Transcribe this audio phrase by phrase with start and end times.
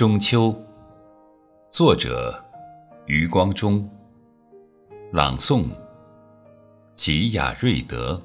[0.00, 0.54] 中秋，
[1.70, 2.34] 作者
[3.04, 3.86] 余光中，
[5.12, 5.64] 朗诵
[6.94, 8.18] 吉雅瑞德。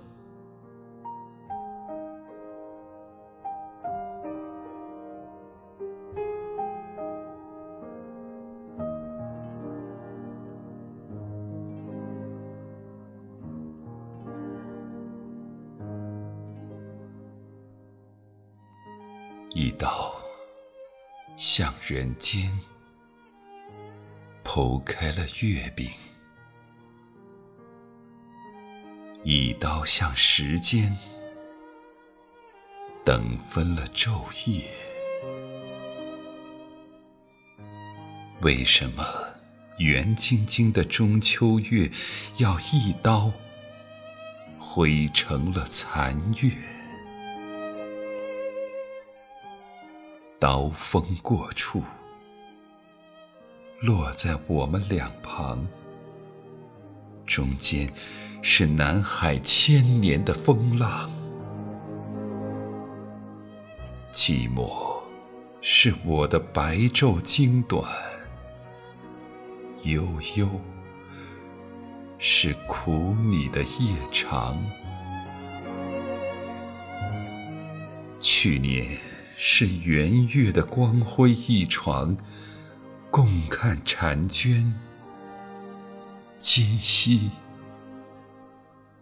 [19.53, 19.89] 一刀
[21.37, 22.49] 向人间
[24.41, 25.89] 剖开了月饼，
[29.23, 30.95] 一刀向时间
[33.03, 34.65] 等分了昼夜。
[38.41, 39.03] 为什么
[39.79, 41.91] 圆晶晶的中秋月
[42.37, 43.33] 要一刀
[44.57, 46.51] 毁成了残月？
[50.45, 51.81] 刀锋过处，
[53.81, 55.65] 落在我们两旁，
[57.25, 57.91] 中间
[58.43, 61.09] 是南海千年的风浪。
[64.13, 64.69] 寂寞
[65.61, 67.83] 是我的白昼经短，
[69.81, 70.03] 悠
[70.37, 70.47] 悠
[72.19, 74.63] 是苦你的夜长。
[78.19, 79.14] 去年。
[79.37, 82.15] 是圆月的光辉一床，
[83.11, 84.73] 共看婵娟。
[86.39, 87.29] 今夕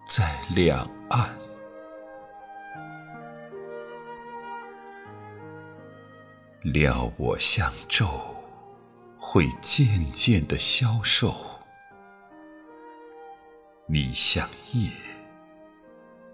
[0.08, 1.30] 在两岸，
[6.64, 8.08] 料我像昼，
[9.20, 11.30] 会渐渐的消瘦；
[13.88, 14.90] 你像夜，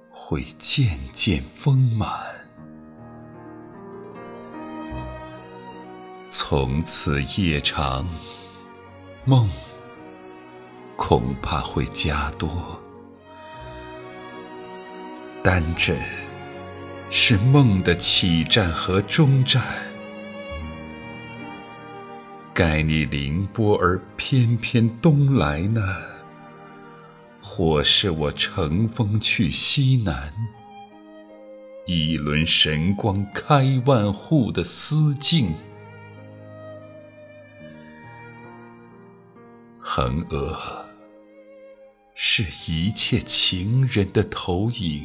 [0.09, 2.38] 会渐渐丰满。
[6.31, 8.07] 从此夜长，
[9.25, 9.49] 梦
[10.95, 12.47] 恐怕会加多。
[15.43, 15.97] 单枕
[17.09, 19.59] 是梦的起站和终站，
[22.53, 25.81] 盖你凌波而翩翩东来呢，
[27.41, 30.31] 或是我乘风去西南？
[31.87, 35.55] 一轮神光开万户的思境。
[39.91, 40.55] 横额
[42.13, 45.03] 是一切情人的投影，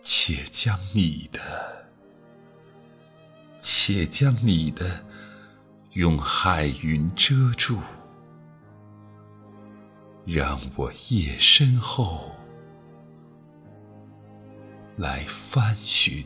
[0.00, 1.86] 且将你的，
[3.58, 5.04] 且将你的
[5.92, 7.78] 用海云遮住，
[10.24, 12.34] 让我夜深后
[14.96, 16.24] 来翻寻。